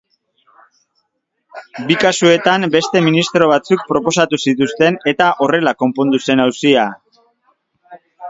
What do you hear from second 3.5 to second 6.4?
batzuk proposatu zituzten eta horrela konpondu